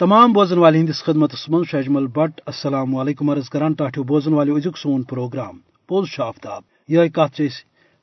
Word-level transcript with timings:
تمام 0.00 0.32
بوزن 0.32 0.58
والے 0.58 0.78
ہندس 0.78 1.02
خدمت 1.04 1.32
من 1.48 1.62
شجمل 1.70 2.06
بٹ، 2.06 2.40
السلام 2.46 2.94
علیکم 2.96 3.30
عرض 3.30 3.48
کران 3.50 3.72
ٹاٹو 3.78 4.02
بوزن 4.10 4.34
والے 4.34 4.52
ازیک 4.52 4.76
سون 4.78 5.02
پروگرام 5.02 5.58
پوز 5.88 6.08
آفتاب۔ 6.18 6.62
یہ 6.88 7.08
کت 7.14 7.40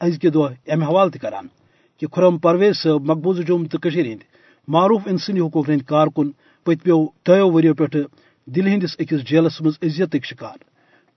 ازکہ 0.02 0.30
دہ 0.30 0.72
امہ 0.74 0.86
حوالہ 0.86 1.12
تہ 1.12 1.18
کران 1.22 1.48
کہ 2.02 2.08
خرم 2.16 2.38
پرویز 2.38 2.82
صاحب 2.82 3.06
مقبوضہ 3.12 3.42
جوم 3.42 3.66
تو 3.72 3.78
ہند، 3.86 4.24
معروف 4.68 5.08
انسانی 5.08 5.40
حقوق 5.40 5.70
ہند 5.70 5.82
کارکن 5.88 6.32
پتمو 6.66 7.00
دو 7.28 7.52
وریو 7.54 7.74
پہ 7.74 7.86
دل 8.48 8.68
ہندس 8.68 8.96
اکس 9.00 9.28
جیلس 9.30 9.62
مز 9.62 9.76
عزت 9.82 10.16
شکار۔ 10.24 10.58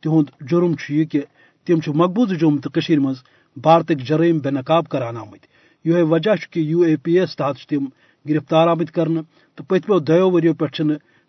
تہد 0.03 0.31
جرم 0.51 0.73
یہ 0.89 1.05
کہ 1.05 1.21
تم 1.67 1.79
مقبوضہ 1.95 2.35
جوم 2.35 2.59
تو 2.59 2.71
مز 3.01 3.17
بھارتک 3.57 3.99
جرائم 4.09 4.39
بے 4.39 4.51
نقاب 4.51 4.89
کران 4.89 5.17
آمت 5.17 5.43
یہ 5.85 6.03
وجہ 6.11 6.35
کہ 6.51 6.61
یو 6.61 6.81
اے 6.81 6.97
پی 6.97 7.19
ایس 7.19 7.37
تحت 7.37 7.69
تم 7.69 7.85
گرفتار 8.29 8.67
آمت 8.69 8.91
کرنے 8.91 9.21
تو 9.55 9.65
پتمو 9.65 9.99
دو 9.99 10.31
وریو 10.31 10.55
پہ 10.55 10.67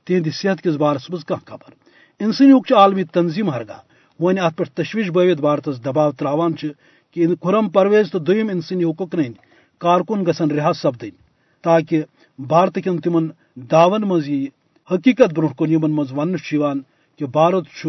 تہند 0.07 0.27
صحت 0.33 0.61
کس 0.63 0.75
بارس 0.75 1.09
مز 1.09 1.25
کھانا 1.25 1.45
خبر۔ 1.49 1.71
انسانی 2.19 2.51
حقوق 2.51 2.71
عالمی 2.71 3.03
تنظیم 3.03 3.49
ہرگاہ 3.49 3.81
ون 4.19 4.39
ات 4.39 4.57
پہ 4.57 4.63
تشویش 4.73 5.09
بوت 5.09 5.39
بھارتس 5.39 5.85
دباؤ 5.85 6.11
تراوان 6.11 6.53
کہ 7.11 7.27
خرم 7.43 7.69
پرویز 7.69 8.11
تو 8.11 8.19
دم 8.19 8.49
انسانی 8.49 8.83
حقوق 8.83 9.15
ہند 9.15 9.33
کارکن 9.77 10.25
گھن 10.25 10.51
رہا 10.51 10.73
سپدن 10.73 11.15
تاکہ 11.63 12.03
بھارت 12.39 12.77
کن 12.83 12.97
تم 12.97 13.27
دعون 13.55 14.01
مز 14.01 14.29
یہ 14.29 14.47
حقیقت 14.91 15.33
برو 15.35 15.47
کن 15.47 15.71
یمن 15.71 15.91
مز 15.91 16.11
ون 16.11 16.37
کہ 17.19 17.25
بھارت 17.25 17.87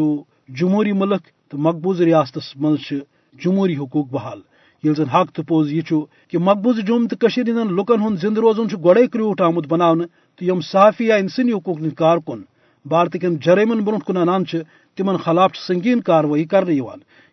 جمہوری 0.49 0.93
ملک 0.93 1.23
تو 1.49 1.59
مقبوض 1.59 2.01
ریاست 2.01 2.39
مز 2.57 2.93
جمہوری 3.45 3.77
حقوق 3.77 4.07
بحال۔ 4.09 4.41
یل 4.85 4.95
زن 4.95 5.09
حق 5.09 5.31
تو 5.33 5.43
پوز 5.43 5.73
یہ 5.73 5.83
کہ 6.29 6.39
مقبوض 6.39 6.79
جوم 6.79 7.07
تو 7.07 7.27
ہند 7.27 7.71
لکن 7.71 8.03
ہند 8.03 8.19
زند 8.19 8.39
روزن 8.39 8.75
گوڑے 8.83 9.07
کروٹ 9.07 9.41
آمت 9.41 9.67
بنا 9.67 9.93
تو 10.41 10.45
یم 10.45 10.61
صحافی 10.61 11.07
یا 11.07 11.17
انسانی 11.17 11.53
حقوق 11.53 11.79
ہند 11.79 11.95
کارکن 11.95 12.41
بھارت 12.85 13.17
کن 13.23 13.37
جرائمن 13.37 13.85
برو 13.85 13.99
کن 13.99 14.17
انان 14.17 14.45
تمن 14.99 15.17
خلاف 15.17 15.57
سنگین 15.57 16.01
کاروی 16.01 16.45
کرنے 16.45 16.75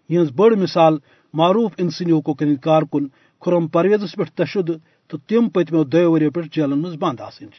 یہ 0.10 0.24
بڑ 0.36 0.54
مثال 0.56 0.98
معروف 1.34 1.72
انسانی 1.78 2.12
حقوق 2.12 2.42
ہند 2.44 2.58
کارکن 2.62 3.08
خرم 3.42 3.68
پرویزس 3.68 4.16
پہ 4.16 4.24
تشد 4.36 4.72
تو 5.10 5.18
تم 5.18 5.50
پتمو 5.50 5.84
دو 5.84 6.12
وریو 6.12 6.32
پہ 6.32 6.42
جیلن 6.52 6.82
مز 6.82 6.96
بند 7.00 7.22
آسن 7.22 7.50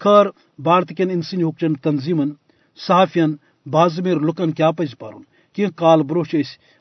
خیر 0.00 0.26
بھارت 0.58 0.92
کن 0.98 1.10
انسانی 1.10 1.42
حقوق 1.42 1.82
تنظیمن، 1.82 2.30
صحافین، 2.78 3.34
بازمیر 3.66 4.16
لکن 4.18 4.50
کیا 4.52 4.70
پز 4.70 4.98
پرن؟ 4.98 5.22
کی 5.56 5.66
کال 5.76 6.02
برو 6.02 6.22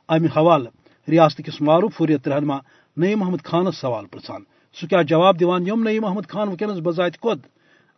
امہ 0.09 0.27
حوالہ 0.37 0.69
ریاست 1.07 1.41
کس 1.45 1.61
معروف 1.61 2.01
حریت 2.01 2.27
رہنما 2.27 2.57
نعیم 2.97 3.19
محمد 3.19 3.45
خانس 3.45 3.77
سوال 3.77 4.05
پرسان۔ 4.05 4.41
سہ 4.75 4.85
کیا 4.85 5.01
جواب 5.01 5.39
دیوان 5.39 5.67
یم 5.67 5.83
نعیم 5.83 6.01
محمد 6.01 6.29
خان 6.29 6.47
ونکس 6.47 6.79
بذات 6.85 7.19
خود 7.21 7.39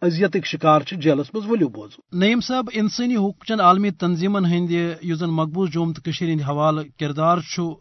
اذیتک 0.01 0.45
شکار 0.45 0.81
جیلس 0.91 1.27
مز 1.33 1.45
ولو 1.49 1.67
بوزو 1.69 2.01
نعیم 2.19 2.39
صاحب، 2.39 2.69
انسانی 2.73 3.15
حقوق 3.15 3.45
چن 3.45 3.59
عالمی 3.59 3.91
تنظیمن 3.91 4.45
ہند 4.45 4.71
اس 5.01 5.17
زن 5.17 5.29
مقبوض 5.29 5.69
جوم 5.69 5.93
تو 5.93 6.11
ہند 6.21 6.41
حوالہ 6.41 6.81
کردار 6.99 7.37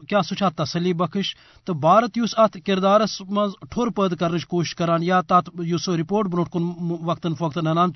کیا 0.08 0.22
سہ 0.22 0.48
تسلی 0.56 0.92
بخش؟ 0.92 1.34
تو 1.64 1.74
بھارت 1.74 2.18
اس 2.24 2.34
ات 2.38 2.56
کردارس 2.66 3.20
مز 3.28 3.50
ٹھور 3.70 3.88
پید 3.88 4.16
کرنے 4.16 4.38
کوشش 4.48 4.74
کران 4.74 5.02
یا 5.02 5.20
تات 5.20 5.44
اس 5.58 5.88
رپورٹ 5.88 6.28
برو 6.28 6.44
کن 6.44 6.62
وقتاً 7.04 7.34
فوقتاً 7.34 7.66
انان 7.66 7.90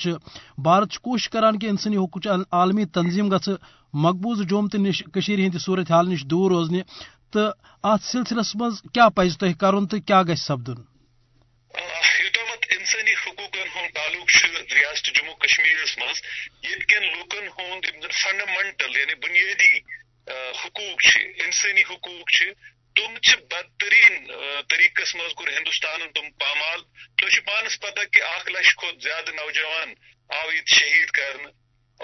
بھارت 0.58 0.98
کوشش 0.98 1.28
کران 1.28 1.58
کہ 1.58 1.66
انسانی 1.66 1.96
حقوق 1.96 2.26
عالمی 2.52 2.84
تنظیم 2.84 3.28
گھ 3.28 3.50
مقبوض 3.94 4.42
جوم 4.42 4.66
تو 4.66 4.78
نش 4.78 5.02
ہند 5.28 5.56
صورت 5.60 5.90
حال 5.90 6.08
نش 6.08 6.24
دور 6.24 6.50
روزنہ 6.50 6.78
تو 7.32 7.40
ات 7.82 8.02
سلسلس 8.02 8.56
مز 8.56 8.82
کیا 8.94 9.08
پز 9.08 9.38
تہ 9.38 9.46
کرن 9.60 9.86
تو 9.86 9.96
کیا 10.00 10.22
گھ 10.22 10.34
سپدن؟ 10.38 10.78
انسانی 12.70 13.12
حقوقن 13.12 13.68
ہند 13.74 13.94
تعلق 13.94 14.30
ریاست 14.72 15.06
جموں 15.14 15.34
کشمیر 15.34 15.76
مز 15.98 16.20
کن 16.88 17.02
لوکن 17.02 17.48
ہند 17.58 18.04
فنڈامنٹل 18.12 18.96
یعنی 18.96 19.14
بنیادی 19.14 19.78
حقوق 20.64 21.00
انسانی 21.44 21.82
حقوق 21.82 22.30
تم 22.96 23.14
بدترین 23.50 24.26
طریقس 24.68 25.14
مز 25.14 25.34
کور 25.34 25.48
ہندوستان 25.48 26.00
تم 26.14 26.30
پامال۔ 26.30 26.80
تو 27.18 27.26
پانس 27.46 27.80
پتہ 27.80 28.04
کہ 28.12 28.22
اخ 28.22 28.48
لچھ 28.48 28.76
کھت 28.76 29.02
زیادہ 29.02 29.30
نوجوان 29.30 29.92
آو 30.34 30.52
یہ 30.52 30.60
شہید 30.66 31.10
کرنے 31.10 31.50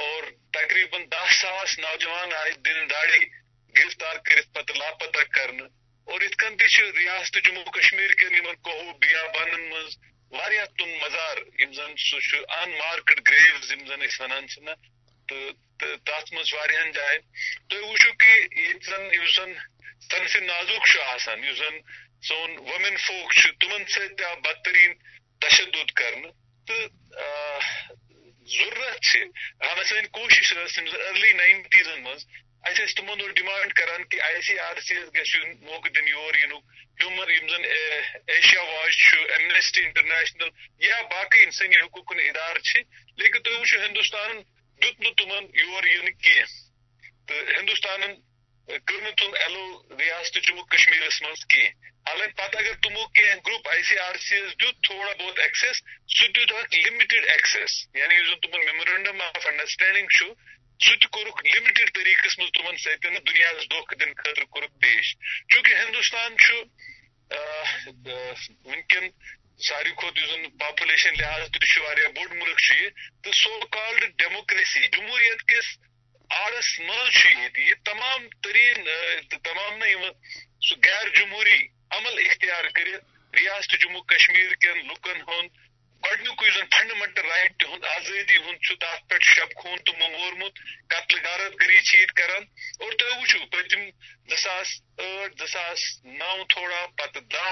اور 0.01 0.23
تقریباً 0.53 1.03
دہ 1.13 1.33
ساس 1.33 1.79
نوجوان 1.79 2.33
آئے 2.33 2.53
دن 2.67 2.91
داڑی 2.91 3.44
گرفتار 3.77 4.17
کرت 4.17 4.53
پتہ 4.55 4.73
لاپتہ 4.73 5.23
کرنے 5.31 5.63
اور 6.07 6.21
ات 6.21 6.35
کن 6.37 6.57
ریاست 6.97 7.39
جموں 7.45 7.65
کشمیر 7.65 8.13
کن 8.13 8.55
کوہو 8.63 8.93
بیابانن 8.93 9.69
مز 9.69 9.97
واریاہ 10.31 10.65
تم 10.79 10.91
مزار 11.03 11.37
یم 11.59 11.73
زن 11.73 11.97
سہ 11.97 12.37
ان 12.37 12.71
مارکڈ 12.71 13.21
گریوز 13.29 13.73
یم 13.73 13.87
زن 13.87 14.03
اس 14.03 14.21
ونان 14.21 14.49
چھ 14.49 14.59
نا 14.59 14.75
تو 15.29 15.37
تات 16.05 16.33
مز 16.33 16.53
واریاہن 16.55 16.91
جائن 16.93 17.21
تو 17.69 17.87
وچھو 17.87 18.13
کہ 18.13 18.61
یہ 18.61 18.73
زن 18.83 19.09
یو 19.15 19.27
زن 19.37 19.53
تنف 20.11 20.37
نازک 20.37 20.87
چھ 20.87 21.01
آسان 21.07 21.45
یو 21.45 21.55
زن 21.55 21.79
سون 22.29 22.57
ومن 22.59 22.97
فوک 22.97 23.33
چھ 23.33 23.47
تمن 23.61 23.85
سے 23.85 24.09
تیا 24.09 24.35
بدترین 24.35 24.93
تشدد 25.41 25.91
کرن۔ 25.91 26.23
تو 26.67 26.75
ضرورت 28.47 29.01
چھ۔ 29.01 29.17
ہم 29.65 29.83
سن 29.85 30.07
کوشش 30.13 30.53
ارلی 30.57 31.33
نائنٹیزن 31.33 32.03
مز 32.03 32.27
اچھا 32.65 32.85
تمن 32.97 33.21
اور 33.21 33.31
ڈیمانڈ 33.31 33.73
کران 33.73 34.05
کہ 34.09 34.21
آئی 34.23 34.41
سی 34.43 34.59
آر 34.59 34.81
سی 34.81 34.95
گھس 35.15 35.35
موقع 35.63 35.89
دن 35.95 36.09
یور 36.09 36.35
ینک 36.35 36.53
یعنی 36.53 36.59
ہیومن 37.01 37.31
یم 37.31 37.49
زن 37.49 37.65
ایشیا 37.65 38.63
واچ 38.63 39.03
ایمنیسٹی 39.31 39.85
انٹرنیشنل 39.85 40.49
یا 40.81 41.01
باقی 41.11 41.43
انسانی 41.43 41.77
حقوق 41.77 42.13
ادارہ 42.19 42.79
لیکن 43.19 43.43
تھی 43.43 43.55
وچو 43.55 43.81
ہندوستان 43.81 44.41
دیت 44.81 45.01
نا 45.01 45.11
تمن 45.19 45.51
یور 45.55 45.85
یعنی 45.85 46.07
ین 46.07 46.15
کی 46.19 46.41
تو 47.27 47.35
ہندوستان 47.51 48.15
کر 48.69 49.11
تم 49.19 49.35
ایلو 49.35 49.65
ریاست 49.99 50.39
جموں 50.43 50.65
کشمیر 50.67 51.09
مز 51.23 51.45
کی 51.47 51.67
حالانکہ 52.07 52.37
پتہ 52.37 52.59
اگر 52.59 52.75
تمو 52.83 53.07
کی 53.09 53.23
group 53.47 53.69
I 53.69 53.83
C 53.83 53.99
R 53.99 54.17
C 54.19 54.37
S 54.37 54.53
دیت 54.61 54.83
تھوڑا 54.87 55.13
بہت 55.13 55.39
ایکسیس 55.39 55.83
سہ 56.17 56.33
دیت 56.35 56.75
لمٹڈ 56.77 57.29
ایکسیس 57.29 57.77
یعنی 57.95 58.15
یس 58.15 58.35
تمن 58.43 58.65
میمورینڈم 58.65 59.21
آف 59.23 59.47
انڈرسٹینڈنگ 59.47 60.17
سہ 60.81 60.97
تک 60.97 61.17
لمٹڈ 61.19 61.95
طریقہ 61.95 62.41
مز 62.41 62.51
تمن 62.55 62.77
ستن 62.77 63.15
دنیا 63.27 63.53
دھوکہ 63.71 63.95
دن 63.95 64.13
خاطر 64.15 64.45
کورک 64.45 64.81
پیش۔ 64.81 65.15
چونکہ 65.49 65.75
ہندوستان 65.75 66.37
ونکن 68.65 69.09
ساری 69.63 69.91
کھت 69.91 70.19
پاپولیشن 70.61 71.13
لحاظ 71.19 71.51
تہ 71.51 72.09
بوڑ 72.15 72.29
ملک 72.31 72.61
یہ۔ 72.71 72.89
تو 73.23 73.33
سو 73.33 73.61
کالڈ 73.67 74.05
ڈیموکریسی 74.19 74.87
جمہوریت 74.93 75.49
کس 75.49 75.79
آڑس 76.31 76.81
مز 76.81 77.27
یہ 77.59 77.75
تمام 77.85 78.29
ترین 78.43 78.89
تمام 79.43 79.79
نا 79.79 80.11
سہ 80.69 80.75
غیر 80.85 81.09
جمہوری 81.15 81.59
عمل 81.91 82.19
اختیار 82.27 82.65
کر 82.65 82.89
ریاست 83.37 83.75
جموں 83.81 84.01
کشمیر 84.03 84.55
کن 84.55 84.79
لکن 84.89 85.21
ہند 85.29 85.49
گۄڈنیُکُے 86.05 86.51
زن 86.55 86.67
فنڈامنٹل 86.73 87.27
رائٹ 87.31 87.53
تہُنٛد 87.61 87.85
آزٲدی 87.97 88.37
ہُنٛد 88.37 88.61
چھُ 88.65 88.73
تتھ 88.83 89.03
پٮ۪ٹھ 89.09 89.27
شب 89.35 89.51
خوٗن 89.59 89.79
تِمو 89.85 90.09
مورمُت 90.17 90.55
قتل 90.93 91.17
غارت 91.25 91.53
گری 91.61 91.81
چھِ 91.87 91.93
ییٚتہِ 91.99 92.15
کران۔ 92.19 92.43
اور 92.81 92.93
تُہۍ 92.99 93.19
وٕچھِو، 93.19 93.41
پٔتِم 93.53 93.83
زٕ 94.31 94.39
ساس 94.47 94.69
ٲٹھ، 94.99 95.35
زٕ 95.41 95.49
ساس 95.57 95.81
نو 96.21 96.45
تھوڑا 96.53 96.81
پتہٕ 96.99 97.25
دہ 97.33 97.49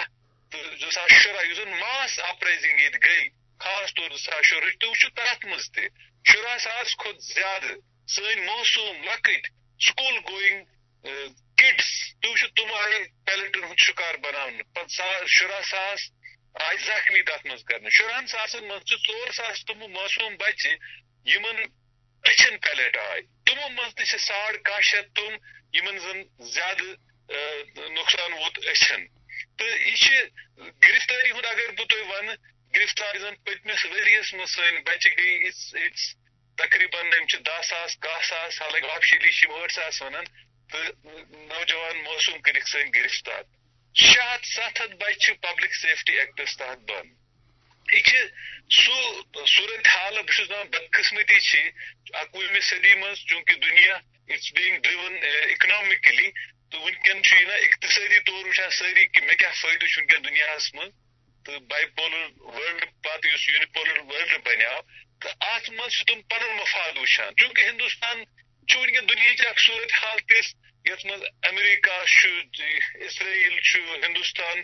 تہٕ 0.51 0.77
زٕ 0.81 0.91
ساس 0.97 1.11
شُراہ 1.23 1.45
یُس 1.47 1.57
زن 1.57 1.71
ماس 1.83 2.13
اپرایزنگ 2.31 2.81
ییٚتہِ 2.81 3.01
گٔے، 3.05 3.21
خاص 3.63 3.95
طور 3.97 4.11
زٕ 4.11 4.23
ساس 4.27 4.43
شُرہٕچ 4.49 4.75
تُہۍ 4.81 4.91
وٕچھِو 4.91 5.09
تتھ 5.17 5.47
منٛز 5.47 5.67
تہِ، 5.75 5.85
شُراہ 6.29 6.59
ساس 6.67 6.89
کھۄتہٕ 7.01 7.35
زیادٕ 7.35 7.75
سٲنۍ 8.15 8.45
موسوٗم 8.49 8.97
لۄکٕٹۍ 9.09 9.43
سکوٗل 9.87 10.17
گویِنگ 10.29 10.59
کڈس 11.59 11.89
تُہۍ 12.21 12.31
وٕچھِو 12.31 12.49
تِم 12.57 12.69
آیہِ 12.75 13.01
پیلٹن 13.27 13.65
ہُنٛد 13.65 13.81
شِکار 13.87 14.15
بناونہٕ۔ 14.25 14.67
پتہٕ 14.75 14.95
ساس 14.97 15.31
شُراہ 15.37 15.63
ساس 15.71 16.01
زخمی 16.59 17.23
تر 17.23 17.37
مز 17.45 17.65
کر 17.65 17.89
شرہن 17.91 18.27
ساسن 18.27 18.65
مز 18.65 18.83
ژور 18.89 19.31
ساس 19.33 19.65
تم 19.65 19.79
معصوم 19.79 20.37
بچہ 20.37 20.69
یمن 21.25 21.63
اچھن 22.23 22.57
پیلٹ 22.59 22.97
آئی 22.97 23.23
تمو 23.47 23.69
مز 23.69 23.95
تہ 23.95 24.17
ساڑ 24.17 24.57
کاہ 24.57 24.81
شیت 24.81 25.15
تم 25.17 25.37
یمن 25.73 25.99
زن 25.99 26.23
زیادہ 26.53 26.85
نقصان 27.91 28.33
ووت 28.33 28.67
اچھن 28.67 29.07
تو 29.59 29.65
یہ 29.65 30.21
گرفتاری 30.83 31.31
ہند 31.31 31.45
اگر 31.45 31.71
بہ 31.71 31.85
تہ 31.85 31.95
ون 31.95 32.29
گرفتاری 32.75 33.19
زن 33.19 33.35
پتمس 33.35 33.85
ورس 33.85 34.35
مز 34.35 34.51
سن 34.51 34.83
بچہ 34.83 35.09
گئی 35.19 35.51
تقریباً 36.59 37.11
دہ 37.47 37.63
ساس، 37.63 37.97
کاہ 37.97 38.21
ساس، 38.23 38.63
حالانکہ 38.63 38.87
آفشلی 38.87 39.31
ٲٹھ 39.31 39.73
ساس 39.73 40.03
ونان۔ 40.03 40.25
تو 40.71 40.79
نوجوان 41.31 42.03
موسوم 42.03 42.41
کرک 42.41 42.69
سن 42.69 42.89
گرفتار۔ 42.95 43.43
شیٚے 43.95 44.35
ہتھ 44.35 44.47
ستھ 44.47 44.83
ہتھ 44.83 44.95
بچہ 44.95 45.33
پبلک 45.43 45.75
سیفٹی 45.75 46.19
ایکٹس 46.19 46.57
تحت 46.57 46.79
بند۔ 46.91 47.11
یہ 47.89 48.03
سہ 48.71 49.45
صورت 49.47 49.89
حال 49.89 50.15
بہت 50.15 50.49
دپان 50.49 50.67
بدقسمتی 50.67 51.69
اکوہمہ 52.13 52.61
صدی 52.61 52.95
مز 52.95 53.19
چونکہ 53.25 53.55
دنیا 53.55 53.97
اٹس 54.29 54.53
بینگ 54.53 54.79
ڈرون 54.79 55.17
اکنامکلی 55.51 56.31
تو 56.71 56.81
ونکن 56.81 57.21
نا 57.49 57.55
اقتصادی 57.55 58.19
طور 58.19 58.47
وچان 58.47 58.71
ساری 58.71 59.07
کہ 59.07 59.21
مے 59.27 59.35
کیا 59.35 59.51
فائدہ 59.63 59.85
ونکن 59.99 60.25
دنیا 60.25 60.57
مز 60.75 60.91
تو 61.45 61.59
بائی 61.61 61.87
پولر 61.87 62.27
ورلڈ 62.39 62.85
پتہ 63.03 63.35
اس 63.35 63.49
یونیپولر 63.49 63.99
ورلڈ 63.99 64.37
بنیو 64.45 64.81
تو 65.21 65.29
ات 65.41 65.71
مز 65.71 66.03
تم 66.07 66.21
پن 66.21 66.47
مفاد 66.57 66.99
وچان 66.99 67.35
چونکہ 67.37 67.69
ہندوستان 67.69 68.25
ونکین 68.69 69.09
دنیا 69.09 69.51
اخ 69.51 69.59
صورت 69.59 69.93
حال 69.93 70.19
تس 70.19 70.55
یت 70.85 71.05
مز 71.07 71.23
امریکہ 71.43 71.91
اسرائیل 72.95 73.59
ہندوستان 74.05 74.63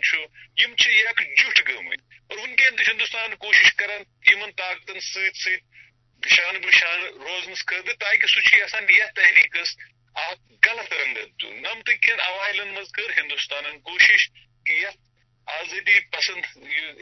یم 0.57 0.73
یک 0.87 1.21
جٹ 1.37 1.69
گمت 1.69 1.99
اور 2.29 2.37
ونکین 2.37 2.79
ہندوستان 2.87 3.35
کوشش 3.35 3.73
کران 3.73 4.03
ان 4.33 4.51
طاقتن 4.51 4.99
ست 4.99 5.37
ست 5.37 6.27
شان 6.29 6.57
بشان 6.57 7.01
روزنس 7.01 7.65
خاطر 7.65 7.93
تاکہ 7.93 8.27
سہ 8.27 8.91
یتھ 8.91 9.15
تحریکس 9.15 9.75
اخ 10.15 10.37
غلط 10.67 10.93
رنگت 10.93 11.41
دن 11.41 11.61
نمت 11.61 11.89
کن 12.01 12.19
اوائلن 12.19 12.67
مز 12.67 12.91
کر 12.91 13.17
ہندوستان 13.17 13.79
کوشش 13.79 14.29
کہ 14.65 14.71
یتھ 14.71 14.97
آزادی 15.45 15.99
پسند 15.99 16.45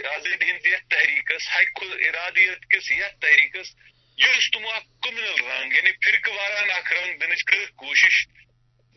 آزادی 0.05 0.51
ہند 0.51 0.65
یتھ 0.65 0.89
تحریکس 0.89 1.47
حق 1.47 1.83
ارادیت 1.83 2.71
کس 2.71 2.91
یتھ 2.91 3.21
تحریکس 3.21 3.75
یہ 4.17 4.49
تمو 4.53 4.69
اخ 4.69 4.83
کمنل 5.03 5.45
رنگ 5.51 5.73
یعنی 5.73 5.91
فرقہ 5.91 6.29
واران 6.29 6.71
اخ 6.71 6.93
رنگ 6.93 7.17
دنچ 7.17 7.43
کر 7.43 7.65
کوشش۔ 7.75 8.25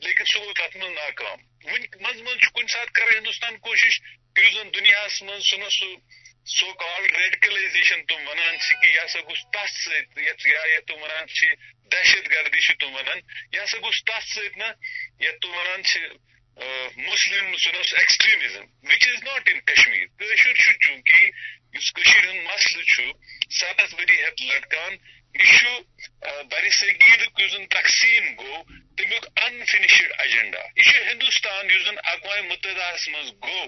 لیکن 0.03 0.25
سہ 0.25 0.39
گو 0.39 0.53
تر 0.53 0.77
من 0.77 0.95
ناکام۔ 0.95 1.39
ون 1.65 1.83
مز 2.01 2.21
من 2.23 2.39
کن 2.55 2.67
سات 2.67 2.91
کر 2.91 3.17
ہندوستان 3.17 3.59
کوشش 3.59 4.01
کہ 4.35 4.51
زن 4.55 4.69
دنیا 4.75 5.07
من 5.23 5.41
سہ 5.41 5.69
سہ 5.69 5.95
سو 6.47 6.73
کال 6.73 7.07
ریڈیکلائزیشن 7.17 8.05
تم 8.07 8.29
ونان 8.29 8.57
کہ 8.81 8.87
یہ 8.87 9.07
سا 9.09 9.21
گوس 9.21 9.45
تس 9.53 9.73
ست 9.85 10.19
یا 10.47 10.81
تم 10.87 11.03
ونان 11.03 11.27
دہشت 11.93 12.31
گردی 12.31 12.75
تم 12.75 12.95
ونان، 12.95 13.21
یہ 13.53 13.67
سا 13.71 13.79
گوس 13.79 14.05
تس 14.05 14.35
ست 14.35 14.59
یا 15.21 15.31
تم 15.43 15.51
ونان 15.51 15.83
مسلم 16.97 17.57
since 17.57 17.95
extremism 17.95 18.65
which 18.89 19.07
is 19.09 19.23
not 19.23 19.49
in 19.53 19.61
Kashmir 19.61 20.07
کشر 20.19 20.73
چونکہ 20.73 21.31
اس 21.77 21.93
ہند 21.99 22.47
مسل 22.47 22.83
ستھ 23.51 23.95
وری 23.95 24.23
ہت 24.25 24.43
لٹکان۔ 24.43 24.97
یہ 25.35 26.43
بر 26.51 26.69
صغیر 26.71 27.21
اس 27.37 27.53
تقسیم 27.71 28.33
گو 28.39 28.63
تمیک 28.97 29.27
انفنشڈ 29.37 30.13
ایجنڈا 30.19 30.63
یہ 30.77 31.11
ہندوستان 31.11 31.71
اس 31.71 31.89
اقوام 32.05 32.47
متحدہ 32.47 32.91
مز 33.11 33.31
گو 33.43 33.65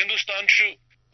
ہندوستان 0.00 0.46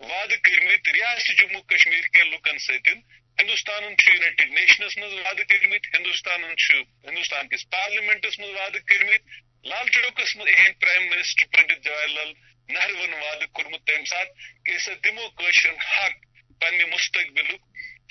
وعدہ 0.00 0.34
کرمت 0.44 0.88
ریاست 0.88 1.38
جموں 1.38 1.60
کشمیر 1.70 2.06
کے 2.12 2.24
لکن 2.24 2.58
ستن 2.58 3.00
ہندوستان 3.38 3.82
یونائٹڈ 3.82 4.50
نیشنس 4.50 4.96
مز 4.98 5.12
وعدہ 5.14 5.42
کرمت 5.44 5.94
ہندوستان 5.94 6.44
ہندوستان 6.44 7.48
کس 7.48 7.68
پارلیمنٹس 7.70 8.38
مز 8.38 8.50
وعدہ 8.50 8.78
کرمت 8.86 9.38
لال 9.64 9.88
چوکس 9.88 10.36
من 10.36 10.48
اہم 10.48 10.72
پرائم 10.80 11.08
منسٹر 11.10 11.46
پنڈت 11.52 11.84
جواہر 11.84 12.08
لال 12.08 12.32
نہرون 12.68 13.12
وعدہ 13.14 13.46
کورمت 13.52 13.86
تمہ 13.86 14.04
سات 14.06 14.28
کہ 14.64 14.74
اسا 14.74 14.92
دمو 15.04 15.28
کشر 15.38 15.74
حق 15.88 16.24
پنہ 16.60 16.86
مستقبل 16.86 17.56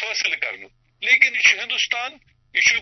فیصلہ 0.01 0.35
کرن 0.35 0.67
لیکن 1.01 1.35
یہ 1.35 1.61
ہندوستان، 1.61 2.17
یہ 2.53 2.77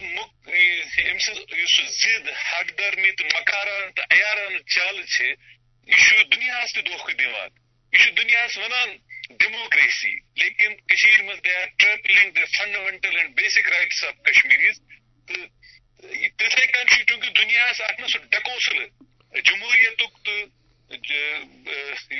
ام 1.03 1.17
زد 1.19 2.29
حق 2.29 2.77
درمی 2.77 3.11
تو 3.11 3.25
مکاران 3.25 3.91
تو 3.91 4.03
عیاران 4.11 4.57
چال 4.65 5.01
یہ 5.87 6.23
دنیا 6.25 6.63
تہ 6.65 6.81
دھوکہ 6.81 7.13
دان 7.13 7.49
یہ 7.93 8.11
دنیا 8.11 8.45
ونان 8.55 8.95
ڈیموکریسی 9.29 10.13
لیکن 10.35 10.75
کشیر 10.87 11.21
مز 11.21 11.39
they 11.45 11.55
are 11.55 11.67
trampling 11.77 12.31
the 12.31 12.45
fundamental 12.57 13.17
and 13.17 13.35
basic 13.35 13.69
rights 13.69 14.03
of 14.03 14.23
Kashmiris 14.23 14.79
تو 15.27 15.33
تتھے 16.37 16.65
کن 16.67 16.87
چونکہ 16.87 17.29
دنیا 17.31 17.65
اک 17.65 17.99
نا 17.99 18.07
سہ 18.07 18.25
ڈکوسل 18.31 18.85
جمہوریت 19.41 20.01
تو 20.25 20.33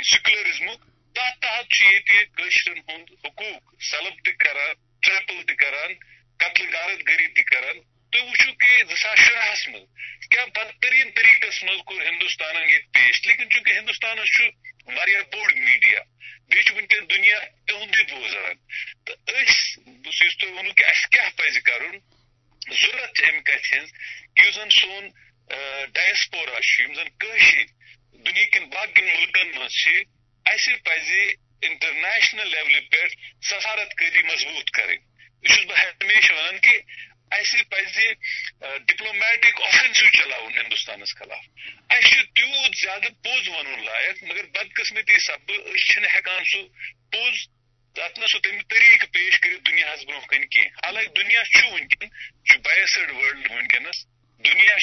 سیکولرزمک 0.04 0.86
تحت 1.16 1.42
تحت 1.42 1.82
یہ 1.82 2.24
ہند 2.90 3.12
حقوق 3.26 3.74
سلب 3.82 4.24
تران 4.26 4.74
ٹریپل 5.02 5.56
تران 5.56 5.94
قتل 6.40 6.76
غارت 6.76 7.08
گری 7.08 7.28
تران 7.44 7.80
تو 8.14 8.24
وچو 8.26 8.52
کہ 8.54 8.84
زاس 8.86 9.20
شرہس 9.20 9.68
من 9.68 9.86
کیا 10.28 10.46
بدترین 10.48 11.10
طریقس 11.12 11.64
مز 11.64 11.82
کور 11.86 12.02
ہندوستان 12.02 12.56
یہ 12.70 12.80
پیش 12.92 13.26
لیکن 13.26 13.50
چونکہ 13.50 13.72
ہندوستان 13.72 14.18
واریاہ 14.88 15.22
بوڑ 15.32 15.54
میڈیا 15.54 16.00
بیچ 16.50 16.72
ونکن 16.72 17.10
دنیا 17.10 17.40
تہندی 17.68 18.04
بوزان 18.04 18.56
تو 19.06 19.14
اس 19.36 19.56
تھی 20.40 20.48
ونو 20.48 20.72
کہ 20.74 20.86
اس 20.86 21.06
کیا 21.08 21.28
پز 21.36 21.58
کرن 21.64 21.98
ضرورت 22.62 23.24
ام 23.24 23.42
کت 23.42 23.74
ہز 23.74 23.92
کہ 24.36 24.52
زن 24.52 24.70
سون 24.72 25.10
ڈائسپورا 25.94 26.60
زن 26.94 27.10
کشر 27.18 27.66
دنیا 28.20 28.46
کن 28.52 28.70
باقی 28.70 29.02
ملکن 29.04 29.52
مز 29.56 29.84
اس 30.58 30.68
پز 30.84 31.10
انٹرنیشنل 31.62 32.48
لیول 32.48 32.80
پہ 32.92 33.08
سفارت 33.44 33.94
کاری 33.94 34.24
مضبوط 34.24 34.70
کریں 34.70 34.96
یہ 34.96 35.66
بہ 35.66 35.76
ہمیشہ 35.76 36.34
ونان 36.34 36.58
کہ 36.60 36.80
اس 37.32 37.54
پز 37.70 37.98
ڈپلومیٹک 38.88 39.62
آفنسو 39.62 40.10
چلاؤن 40.10 40.58
ہندوستان 40.58 41.04
خلاف 41.12 41.46
اس 41.90 42.10
تیوت 42.36 42.78
زیادہ 42.78 43.10
پوز 43.24 43.48
ون 43.48 43.86
لائق 43.86 44.24
مگر 44.24 44.46
بدقسمتی 44.48 45.20
سب 45.20 45.52
ہکان 46.16 46.44
سہ 46.44 46.66
پوز 47.12 47.48
تک 47.96 48.20
نا 48.20 48.28
سہ 48.28 48.38
تم 48.44 48.60
طریقہ 48.70 49.12
پیش 49.14 49.40
کر 49.40 49.58
دنیا 49.66 49.96
برو 50.08 50.20
کن 50.28 50.48
کی 50.48 50.68
حالانکہ 50.78 51.22
دنیا 51.22 51.42
ونکن 51.66 52.08
بائسڈ 52.58 53.12
ورلڈ 53.12 53.52
ونکس 53.52 54.06
دنیا 54.42 54.78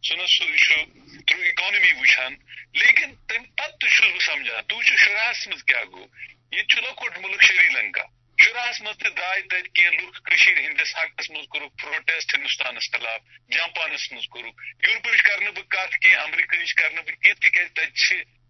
ونکن 0.00 0.26
سہ 0.28 0.56
سہ 0.58 0.84
تھرو 1.26 1.42
اکانمی 1.42 1.92
وچان 1.92 2.34
لیکن 2.74 3.14
تم 3.28 3.44
پتہ 3.56 3.86
بہ 4.02 4.18
سمجھان 4.20 4.62
تو 4.62 4.80
شراہس 4.82 5.46
مز 5.48 5.64
کیا 5.64 5.82
گو 5.84 6.06
یہ 6.52 6.80
لکٹ 6.80 7.18
ملک 7.18 7.42
شری 7.42 7.68
لنکا 7.68 8.04
شراہس 8.38 8.80
مز 8.82 8.96
تہ 8.98 9.08
درائے 9.08 9.42
تت 9.42 9.68
کی 9.74 9.86
ہندس 9.86 10.94
حقس 10.96 11.30
مز 11.30 11.46
کور 11.48 11.66
پروٹیسٹ 11.82 12.34
ہندوستان 12.34 12.78
خلاف 12.92 13.20
جاپانس 13.50 14.10
مز 14.12 14.28
کور 14.28 14.44
یورپچ 14.44 15.22
کر 15.22 15.50
کت 15.68 15.98
کی 16.02 16.14
امریکہ 16.16 16.64
کر 16.74 17.02
تک 17.40 17.58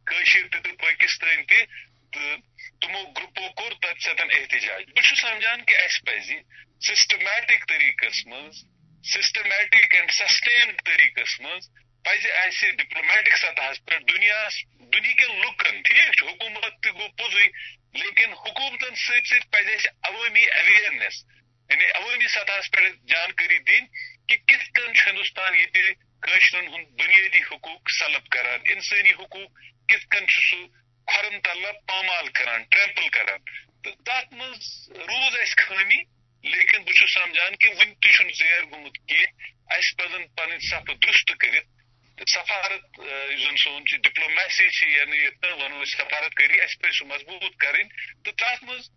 تشر 0.06 0.46
تہ 0.52 0.72
پاکستان 0.78 1.44
تہ 1.44 2.34
تمو 2.80 3.02
گروپو 3.06 3.48
کور 3.52 3.72
تت 3.82 4.02
ستن 4.02 4.30
احتجاج 4.32 4.84
بہ 4.96 5.14
سمجھان 5.14 5.64
کہ 5.64 5.76
اس 5.76 6.02
پزی 6.04 6.38
سسٹمیٹک 6.82 7.68
طریقس 7.68 8.26
مز 8.26 8.64
سسٹمیٹک 9.04 9.94
اینڈ 9.94 10.10
سسٹین 10.10 10.72
طریقس 10.84 11.40
مز 11.40 11.68
پز 12.04 12.26
اس 12.26 12.60
ڈپلومیٹک 12.78 13.36
سطح 13.36 13.72
پہ 13.84 13.98
دنیا 13.98 14.48
دنیا 14.78 15.14
کن 15.14 15.40
لکن 15.40 15.82
ٹھیک 15.82 16.22
حکومت 16.22 16.82
تہ 16.82 16.88
گو 16.88 17.08
پوزی 17.08 17.48
لیکن 17.92 18.32
حکومتن 18.32 18.94
ست 18.94 19.26
ست 19.26 19.50
پز 19.52 19.68
اس 19.68 19.86
عوامی 20.02 20.44
اویئرنیس 20.44 21.24
یعنی 21.70 21.84
عوامی 21.84 22.28
سطح 22.28 22.60
پہ 22.72 22.88
جانکاری 23.04 23.58
دین 23.58 23.86
کہ 24.28 24.36
کت 24.36 24.74
کن 24.74 24.90
ہندوستان 25.06 25.54
یہ 25.54 25.92
قشرن 26.22 26.68
ہند 26.68 26.86
بنیادی 26.86 27.42
حقوق 27.42 27.90
سلب 27.90 28.28
کران 28.28 28.60
انسانی 28.64 29.10
حقوق 29.10 29.50
کت 29.88 30.10
کن 30.10 30.26
سہ 30.26 30.66
کھرن 31.08 31.40
تل 31.40 31.64
پامال 31.86 32.28
کران 32.28 32.62
ٹریمپل 32.62 33.08
کران 33.08 33.38
تو 33.82 33.90
تک 33.90 34.32
مز، 34.32 34.90
روز 34.90 35.36
اس 35.40 35.56
خامی 35.56 36.02
لیکن 36.44 36.82
بہ 36.82 37.06
سمجھان 37.06 37.56
کہ 37.56 37.68
ون 37.68 37.94
تہ 37.94 38.28
زیر 38.34 38.62
گومت 38.64 38.98
کی 39.08 39.24
اس 39.70 39.96
پزن 39.96 40.26
پن 40.26 40.58
صف 40.60 40.86
درست 40.86 41.32
کرت، 41.40 41.66
سفارت 42.18 43.00
زن 43.38 43.56
سون 43.56 43.84
ڈپلومیسی 43.84 44.64
یعنی 44.86 45.26
ونو 45.42 45.84
سفارت 45.84 46.34
کری 46.34 46.60
اس 46.60 46.78
پہ 46.78 46.90
سہ 46.90 47.04
مضبوط 47.04 47.56
کریں 47.56 47.82
تو 48.24 48.32
تک 48.32 48.62
مز 48.62 48.88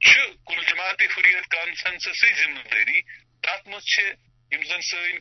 کل 0.00 0.62
جماعت 0.64 1.02
حریت 1.02 1.46
کانفرنسس 1.46 2.24
ذمہ 2.36 2.62
داری 2.72 3.02
تک 3.40 3.68
مز 3.68 3.84
زن 4.50 4.80
سن 4.80 5.18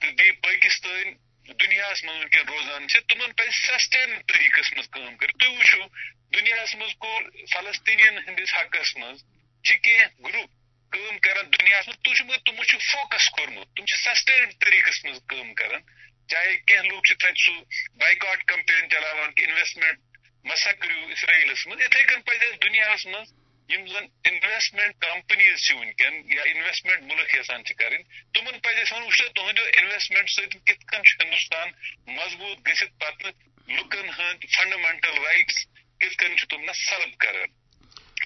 تو 0.00 0.12
بی 0.12 0.30
پاکستان 0.30 1.12
دنیا 1.48 1.92
من 2.04 2.14
ونکن 2.14 2.48
روزان 2.48 2.86
تمن 2.86 3.32
پہ 3.32 3.48
سسٹین 3.50 4.18
طریقس 4.28 4.72
مز 4.72 4.88
کام 4.88 5.16
کر 5.16 5.32
تھی 5.32 5.46
وچو 5.48 5.86
دنیا 6.34 6.64
مز 6.74 6.94
کور 6.96 7.22
فلسطینین 7.52 8.18
ہندس 8.18 8.54
حقس 8.54 8.96
مز 8.96 9.24
کی 9.64 9.96
گروپ 10.24 10.50
کام 10.92 11.18
کران 11.18 11.52
دنیا 11.52 11.80
مز 11.86 11.98
تھی 12.04 12.24
مگر 12.24 12.38
تمو 12.46 12.62
فوکس 12.62 13.28
کورمت 13.30 13.76
تم 13.76 13.86
سسٹین 13.86 14.50
طریقس 14.60 15.04
مز 15.04 15.18
کام 15.28 15.52
کران۔ 15.54 15.80
چاہے 16.28 16.56
کی 16.56 16.74
لوگ 16.88 17.02
تت 17.02 17.38
سہ 17.40 17.86
بائیکاٹ 18.00 18.44
کمپین 18.44 18.88
چلاوان 18.90 19.32
کہ 19.32 19.44
انویسٹمنٹ 19.44 19.98
مسا 20.44 20.72
کرو 20.72 21.06
اسرائیلس 21.12 21.66
مز 21.66 21.80
اتھے 21.80 22.02
کن 22.02 22.20
پہ 22.20 22.50
دنیا 22.62 22.94
مز 23.06 23.32
یم 23.68 23.86
زن 23.86 24.06
انویسٹمنٹ 24.24 24.94
کمپنیز 25.00 25.70
ونکین 25.72 26.22
یا 26.34 26.42
انویسٹمنٹ 26.42 27.02
ملک 27.02 27.34
یسان 27.34 27.62
کریں 27.78 27.98
تمن 28.34 28.58
پہ 28.58 28.92
ون 28.92 29.02
وچ 29.02 29.22
تہند 29.34 29.58
انویسٹمنٹ 29.78 30.30
ست 30.30 30.56
کت 30.66 30.84
کن 30.88 31.00
ہندوستان 31.06 31.68
مضبوط 32.06 32.66
گھت 32.66 32.98
پتہ 33.00 33.26
لکن 33.68 34.10
ہند 34.18 34.44
فنڈامنٹل 34.56 35.24
رائٹس 35.24 35.66
کت 35.98 36.18
کن 36.18 36.36
تم 36.50 36.64
نا 36.64 36.72
سلب 36.72 37.16
کران۔ 37.16 37.50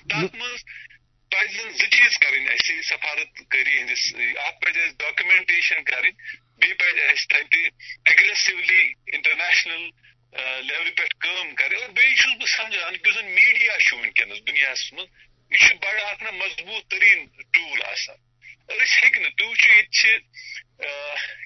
تک 0.09 0.35
مز 0.35 0.65
پزن 1.31 1.71
ز 1.71 1.89
چیز 1.91 2.19
کریں 2.19 2.47
اس 2.47 2.89
سفارت 2.89 3.41
کری 3.51 3.79
ہندس 3.79 4.05
ات 4.39 4.61
پہ 4.63 4.71
ڈاکومنٹیشن 4.99 5.85
کریں 5.85 6.11
بی 6.61 6.73
پہ 6.73 6.91
تتہ 6.93 7.63
اگریسولی 8.05 8.83
انٹرنیشنل 9.07 9.89
لیول 10.33 10.91
پہ 10.91 11.05
کام 11.19 11.55
کر 11.55 11.75
اور 11.75 11.89
بیٚیہِ 11.89 12.17
بیس 12.17 12.37
بہ 12.41 12.47
سمجھان 12.47 12.73
یعنی 12.75 12.99
کہ 12.99 13.23
میڈیا 13.25 13.77
ونکس 13.93 14.47
دنیا 14.47 14.73
مز 14.93 15.07
یہ 15.51 15.75
بڑا 15.83 16.09
اخ 16.09 16.23
مضبوط 16.23 16.87
ترین 16.91 17.27
ٹول 17.53 17.83
آسان 17.83 18.17
اس 18.75 18.99
ہیکہ 18.99 19.21
نہ 19.21 19.29
تُہۍ 19.29 19.49
وٕچھِو 19.49 19.71
ییٚتہِ 19.71 19.93
چھِ 19.93 20.19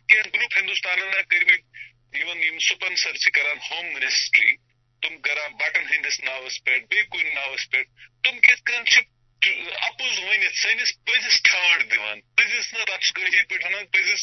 کینٛہہ 0.09 0.31
گرُپ 0.35 0.57
ہندوستانن 0.57 1.11
کٔرمٕتۍ 1.23 2.21
یِمن 2.21 2.43
یِم 2.43 2.59
سپانسر 2.59 3.17
چھِ 3.17 3.31
کران 3.33 3.59
ہوم 3.71 3.87
منسٹری 3.87 4.57
تم 5.03 5.21
کران 5.21 5.57
بٹن 5.57 5.85
ہندس 5.91 6.21
ناوس 6.21 6.63
پہ 6.65 6.79
بیٚیہِ 6.79 7.09
کُنہِ 7.09 7.35
ناوس 7.35 7.69
پہ 7.71 7.83
تم 8.25 8.39
کِتھ 8.39 8.63
کٔنۍ 8.63 8.85
چھِ 8.85 9.03
اپُز 9.43 10.19
ؤنِتھ 10.19 10.57
سٲنِس 10.59 10.93
پٔزِس 11.05 11.43
ٹھانڈ 11.43 11.91
دِوان 11.91 12.21
پٔزِس 12.37 12.73
نہٕ 12.75 12.87
تتھ 12.87 13.05
چھِ 13.05 13.13
کٲشِر 13.15 13.45
پٲٹھۍ 13.49 13.67
ونان 13.67 13.87
پٔزِس 13.93 14.23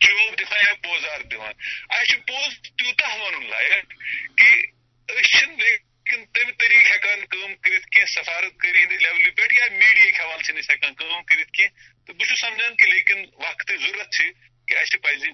چوب 0.00 0.38
دِوان 0.38 0.64
یا 0.66 0.74
پوزار 0.82 1.20
دِوان 1.30 1.52
اَسہِ 1.90 2.06
چھُ 2.08 2.16
پوٚز 2.28 2.52
تیوٗتاہ 2.78 3.16
وَنُن 3.20 3.44
لایق 3.50 3.86
کہِ 4.38 4.50
أسۍ 5.08 5.22
چھِنہٕ 5.32 5.58
لیکن 5.58 6.24
تمہِ 6.32 6.52
طریقہٕ 6.58 6.90
ہٮ۪کان 6.90 7.26
کٲم 7.30 7.54
کٔرِتھ 7.62 7.86
کینٛہہ 7.92 8.12
سفارت 8.14 8.52
کٲری 8.60 8.82
ہٕنٛدِ 8.82 9.02
لیولہِ 9.02 9.34
پٮ۪ٹھ 9.36 9.54
یا 9.54 9.64
میٖڈیاہٕکۍ 9.70 10.20
حوالہٕ 10.20 10.44
چھِنہٕ 10.44 10.60
أسۍ 10.60 10.72
ہٮ۪کان 10.72 10.94
کٲم 10.94 11.22
کٔرِتھ 11.28 11.52
کینٛہہ 11.52 11.72
تہٕ 12.06 12.14
بہٕ 12.16 12.28
چھُس 12.28 12.40
سمجھان 12.40 12.76
کہِ 12.76 12.92
لیکن 12.92 13.24
وقتٕچ 13.44 13.80
ضروٗرت 13.80 14.10
چھِ 14.16 14.30
کہِ 14.66 14.76
اَسہِ 14.82 15.00
پَزِ 15.02 15.30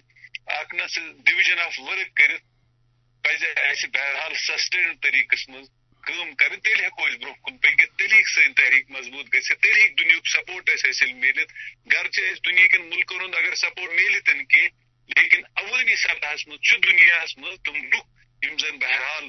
اکھ 0.58 0.74
نہ 0.74 0.86
سُہ 0.94 1.00
ڈِوِجن 1.26 1.60
آف 1.60 1.78
ؤرٕک 1.80 2.16
کٔرِتھ 2.16 2.44
پَزِ 3.24 3.46
اَسہِ 3.56 3.90
بہرحال 3.94 4.34
سسٹین 4.46 4.96
طریٖقس 5.02 5.48
منٛز 5.48 5.68
کٲم 6.06 6.35
کرٕنۍ 6.35 6.61
تیٚلہِ 6.64 6.85
ہٮ۪کو 6.85 7.06
أسۍ 7.06 7.18
برونٛہہ 7.21 7.42
کُن 7.44 7.56
پٔکِتھ 7.56 7.92
تیٚلہِ 7.99 8.16
ہیٚکہِ 8.16 8.35
سٲنۍ 8.35 8.54
تحریٖک 8.56 8.90
مضبوٗط 8.90 9.26
گٔژھِتھ 9.35 9.61
تیٚلہِ 9.62 9.82
ہیٚکہِ 9.82 10.30
سپورٹ 10.32 10.71
اَسہِ 10.71 10.90
حٲصِل 10.90 11.12
میٖلِتھ 11.12 11.52
گرچہِ 11.92 12.30
اَسہِ 12.30 12.44
دُنہِکٮ۪ن 12.44 12.88
مُلکن 12.90 13.21
ہُنٛد 13.21 13.35
اگر 13.35 13.54
سپورٹ 13.54 13.90
میلہِ 13.90 14.25
تہِ 14.26 14.47
کینٛہہ 14.47 14.80
لیکن 15.16 15.40
عوٲمی 15.56 15.94
سطحس 15.97 16.47
منٛز 16.49 16.61
چھُ 16.61 16.82
دُنیاہس 16.82 17.38
منٛز 17.38 17.59
تِم 17.64 17.76
لُکھ 17.85 18.09
یِم 18.42 18.56
زن 18.59 18.78
بہرحال 18.78 19.25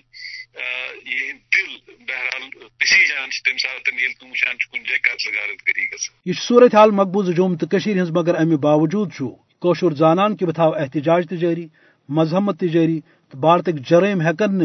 یہ 1.06 1.32
دل 1.54 1.70
بہرحال 2.08 2.50
پسیجان 2.80 3.30
تم 3.46 3.58
سات 3.58 3.90
یل 3.94 4.14
تم 4.20 4.32
وچان 4.32 4.58
کن 4.64 4.84
جائے 4.84 5.00
قتل 5.00 5.38
غارت 5.38 5.68
گری 5.68 5.86
گھن 5.86 6.12
یہ 6.26 6.42
صورت 6.42 6.76
حال 6.76 6.92
مقبوض 6.92 7.30
جوم 7.36 7.56
تو 7.56 7.78
ہز 7.78 8.12
مگر 8.12 8.36
امہ 8.36 8.58
باوجود 8.62 9.22
کوشر 9.62 9.94
زانان 9.96 10.36
کہ 10.38 10.46
بہ 10.46 10.52
تھو 10.52 10.72
احتجاج 10.76 11.28
تہ 11.30 11.36
جاری 11.36 11.68
مذہمت 12.10 12.60
تہ 12.60 12.66
جاری، 12.66 13.00
تو 13.34 13.38
بھارتک 13.38 13.80
جرائم 13.90 14.22
ہیکن 14.22 14.58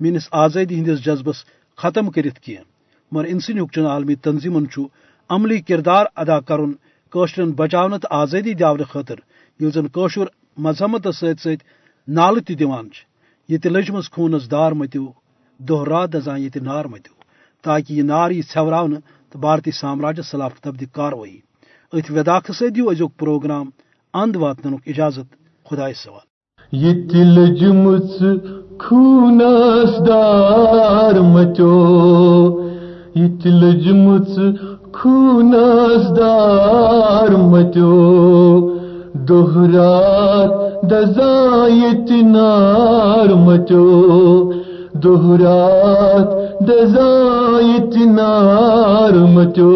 نہ 0.00 0.18
آزادی 0.34 0.74
ہندس 0.74 1.04
جذبس 1.04 1.44
ختم 1.78 2.10
کرت 2.10 2.38
کی 2.40 2.56
مگر 3.12 3.24
انسانی 3.24 3.60
حقوق 3.60 3.86
عالمی 3.86 4.14
تنظیمن 4.16 4.64
عملی 5.30 5.60
کردار 5.60 6.06
ادا 6.16 6.38
کرن 6.40 6.72
کوشرن 7.12 7.50
بچاؤن 7.50 7.98
تو 7.98 8.08
آزادی 8.12 8.54
دور 8.54 8.84
خاطر 8.88 9.18
یل 9.60 9.70
زن 9.70 9.88
کوشر 9.88 10.26
مذہمت 10.56 11.06
ست 11.14 11.40
ست 11.40 11.62
نالہ 12.08 12.40
تہ 12.40 12.54
دان 12.54 12.88
یہ 13.48 13.66
لجمز 13.66 14.10
خونس 14.10 14.50
دار 14.50 14.72
متو 14.72 15.04
دہ 15.60 15.84
رات 15.84 16.12
دزان 16.12 16.40
یہ 16.40 16.62
نار 16.62 16.84
متو 16.84 17.14
تاکہ 17.64 17.92
یہ 17.92 18.02
نار 18.02 18.30
یہ 18.30 18.42
ژھوراؤن 18.52 18.94
تو 19.32 19.38
بھارتی 19.38 19.70
سامراجس 19.70 20.30
خلاف 20.30 20.60
تبدی 20.60 20.86
کاروی 20.92 21.38
ات 21.92 22.10
وداخ 22.10 22.50
ست 22.50 22.74
دیو 22.74 22.88
ازیک 22.90 23.18
پروگرام 23.18 23.70
اند 24.14 24.36
واتن 24.36 24.74
اجازت 24.86 25.28
خدا 25.66 25.92
سوال 25.94 26.26
یہ 26.72 27.14
لجمز 27.14 28.22
خونس 28.80 29.96
دار 30.06 31.18
مچو 31.32 31.72
یہ 33.14 33.46
لجمز 33.46 34.38
خونس 34.92 36.06
دار 36.16 37.36
مچو 37.50 37.90
دہرات 39.28 40.82
دزایت 40.90 42.10
نار 42.26 43.34
مچو 43.44 43.84
دہرات 45.04 46.32
دزایت 46.68 47.96
نار 48.14 49.18
مچو 49.34 49.72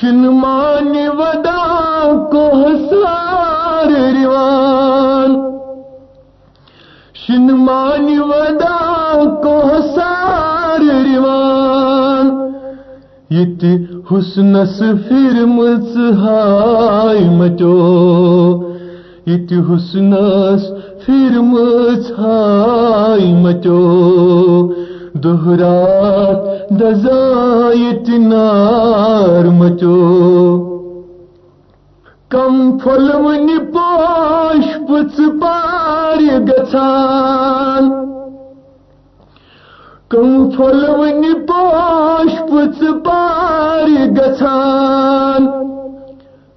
شنمان 0.00 0.96
ودا 1.18 1.60
کو 2.32 2.48
سار 3.82 3.92
ریوان 4.14 5.32
شنمان 7.16 8.06
ودا 8.28 8.76
کو 9.42 9.54
سار 9.94 10.80
ریوان 11.04 12.30
یت 13.30 13.64
حسنس 14.10 14.78
پھر 15.08 15.44
مچ 15.54 15.96
ہائے 16.20 17.28
مچو 17.38 17.76
یت 19.26 19.52
حسنس 19.70 20.68
پھر 21.04 21.40
مچھائی 21.50 23.32
مچو 23.34 23.80
دہرات 25.24 26.70
دزایت 26.80 28.08
نار 28.28 29.50
مچو 29.60 29.98
کم 32.30 32.78
پھل 32.82 33.10
ون 33.24 33.48
پوش 33.92 34.66
پچ 34.88 35.20
پار 35.40 36.20
گھان 36.46 37.90
کم 40.08 40.50
پھل 40.50 40.84
ون 40.88 41.22
پوش 41.48 42.32
پچ 42.50 42.84
پار 43.04 43.88
گھان 44.16 45.46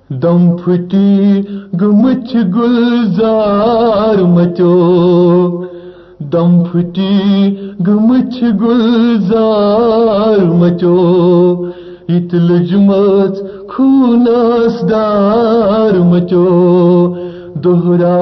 دم 0.09 0.57
پھٹی 0.57 1.41
گمچ 1.81 2.35
گلزار 2.55 4.17
مچو۔ 4.17 4.73
دم 6.19 6.63
پھٹی 6.63 7.55
گمچ 7.87 8.43
گلزار 8.61 10.45
مچو۔ 10.45 10.95
ات 12.09 12.33
لجمت 12.33 13.67
خونس 13.69 14.89
دار 14.89 15.99
مچو۔ 15.99 16.45
دوہرا 17.63 18.15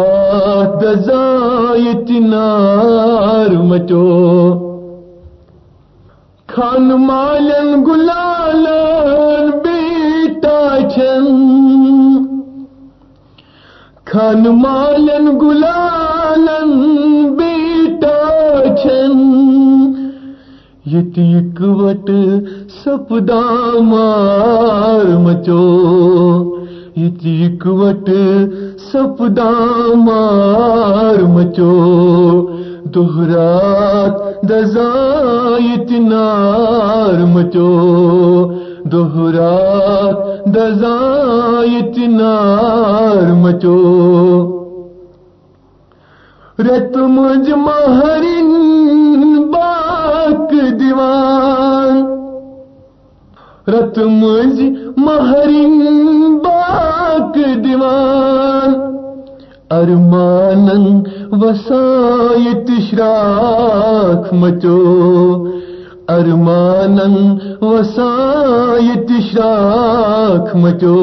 دزایت 0.82 2.12
نار 2.12 3.50
مچو۔ 3.50 4.08
خان 6.48 6.90
مالن 7.08 7.84
گلالن 7.88 9.50
بیٹا 9.64 10.78
چند 10.96 12.28
کھن 14.06 14.44
مالن 14.48 15.38
گلالن 15.42 16.72
بیٹا 17.38 18.18
چھن۔ 18.82 19.18
یتیک 20.86 21.62
وٹ 21.62 22.12
سپدا 22.84 23.42
مار 23.80 25.06
مچو۔ 25.06 25.64
یتیک 26.96 27.68
وٹ 27.68 28.10
سپدا 28.94 29.50
مار 29.96 31.24
مچو۔ 31.24 32.48
دہرات 32.84 34.44
دزایت 34.50 35.92
نار 35.92 37.26
مچو۔ 37.26 38.52
دہرات 38.92 40.46
دزایت 40.46 41.98
نار 41.98 43.34
مچو۔ 43.34 43.78
رت 46.60 46.98
مجھ 46.98 47.50
مہرین 47.50 48.52
باک 49.52 50.52
دیوان۔ 50.52 52.06
رت 53.68 54.00
مجھ 54.00 54.62
مہرین 54.98 56.23
باک 56.74 57.64
دیوان، 57.64 58.74
ارمانن 59.72 61.02
وسایت 61.32 62.72
شراک 62.90 64.34
مچو۔ 64.34 65.48
ارمانن 66.10 67.38
وسایت 67.62 69.12
شراک 69.32 70.56
مچو۔ 70.56 70.98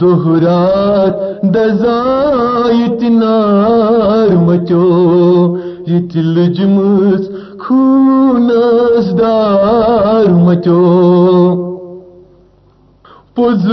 دہرات 0.00 1.42
دزایت 1.42 3.02
نار 3.02 4.36
مچو۔ 4.36 5.56
یہ 5.86 6.20
لجمس 6.20 7.28
خونس 7.58 9.18
دار 9.18 10.30
مچو۔ 10.30 11.67
پوز 13.38 13.66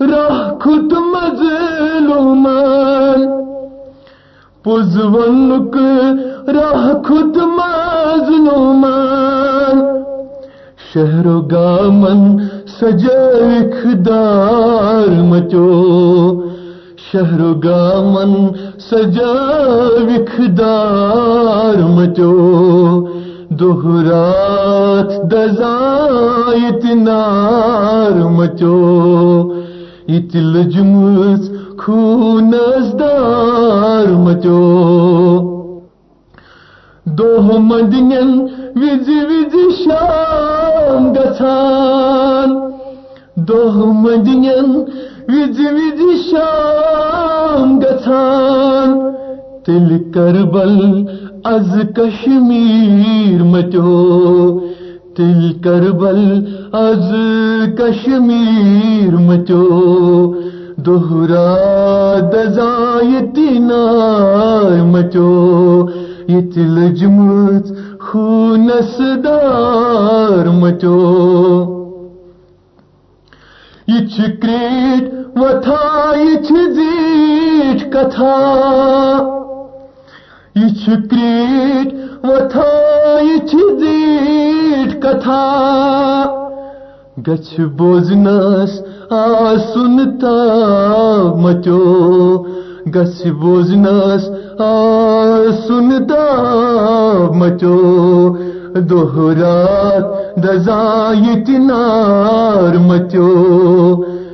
راہ 0.00 0.38
خود 0.62 0.92
مظلومان 1.12 2.44
پوز 4.64 4.94
ونک 5.14 5.76
راہ 6.56 6.86
خود 7.08 7.36
مظلومان 7.56 8.86
شہر 10.92 11.26
و 11.26 11.40
گامن 11.40 12.22
سجا 12.80 13.20
دار 14.06 15.12
مچو. 15.22 15.68
شہر 17.12 17.40
و 17.40 17.52
گامن 17.64 18.32
سجا 18.90 19.32
دار 20.58 21.78
مچو. 21.96 22.32
دہرات 23.60 25.10
دزایت 25.32 26.84
نار 26.94 28.18
مچو 28.36 28.78
یہ 30.06 30.36
لجمز 30.52 31.50
خونس 31.78 32.92
دار 33.00 34.08
مچو۔ 34.24 34.62
دہ 37.18 37.48
مدین 37.68 38.12
وز 38.76 39.08
وز 39.28 39.54
شام 39.78 41.12
گھان 41.14 42.54
دہ 43.48 43.76
مدین 44.02 44.46
وز 45.28 45.60
وز 45.76 46.00
شام 46.30 47.78
گھان 47.80 48.98
تل 49.66 49.88
کربل 50.14 50.74
از 51.46 51.78
کشمیر 51.96 53.42
مچو 53.42 54.60
تل 55.16 55.52
کربل 55.64 56.44
از 56.72 57.14
کشمیر 57.78 59.16
مچو۔ 59.16 60.34
دوہرا 60.76 62.14
دزایتی 62.32 63.58
نار 63.58 64.82
مچو، 64.82 65.88
یہ 66.28 66.40
تل 66.54 66.94
جمت 66.94 67.66
خونس 68.00 69.00
دار 69.24 70.46
مچو۔ 70.46 71.00
یہ 73.88 74.06
چکریٹ 74.06 75.14
وتھا، 75.36 76.14
یہ 76.16 76.34
زیٹ 76.74 77.92
کتھا۔ 77.92 78.36
یہ 80.56 80.68
کریٹ 80.86 81.94
وتھا 82.24 83.18
یہ 83.22 83.58
زیٹ 83.80 85.02
کتھا۔ 85.02 85.42
گچھ 87.28 87.60
بوزنس 87.60 88.80
آ 89.10 89.54
سنتا 89.74 90.34
مچو۔ 91.36 92.42
گچھ 92.94 93.26
بوزنس 93.26 94.30
آ 94.58 94.94
سنتا 95.68 96.24
مچو۔ 97.34 98.36
دوہرات 98.80 100.36
دزا 100.36 101.12
یہ 101.18 101.58
نار 101.58 102.78
مچو۔ 102.78 103.32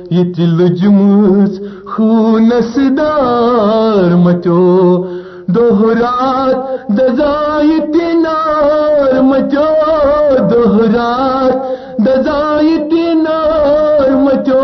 یہ 0.09 0.33
تل 0.33 0.67
جمس 0.67 1.59
خونس 1.85 2.75
دار 2.97 4.15
مچو۔ 4.15 5.03
دوہرات 5.47 6.89
دزائی 6.89 7.79
تینار 7.93 9.21
مچو 9.21 9.69
دوہرات 10.49 11.53
دزائی 12.05 12.77
تینار 12.89 14.09
مچو، 14.09 14.63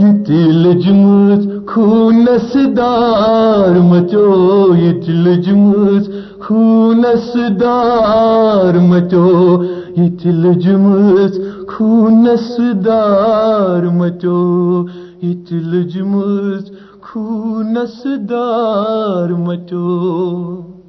یہ 0.00 0.12
تل 0.26 0.80
جمس 0.80 1.46
خونس 1.68 2.56
دار 2.76 3.76
مچو، 3.90 4.74
یہ 4.74 4.92
تل 5.06 5.42
جمس 5.42 6.08
خونس 6.40 7.36
دار 7.60 8.78
مچو، 8.78 9.62
یہ 9.96 10.08
تل 10.22 10.52
جمس 10.60 11.38
خونس 11.68 12.60
دار 12.84 13.82
مچو، 13.82 14.86
یہ 15.22 15.34
تل 15.48 15.82
جمس 15.82 16.70
خونس 17.12 18.06
دار 18.28 19.28
مچو 19.44 20.81